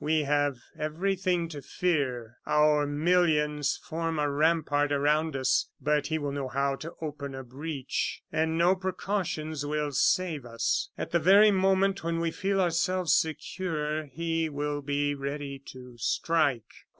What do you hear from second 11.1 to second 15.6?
the very moment when we feel ourselves secure, he will be ready